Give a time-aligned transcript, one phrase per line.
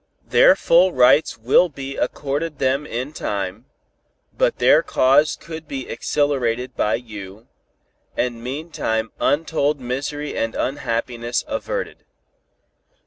[0.25, 3.65] Their full rights will be accorded them in time,
[4.35, 7.47] but their cause could be accelerated by you,
[8.17, 12.03] and meanwhile untold misery and unhappiness averted.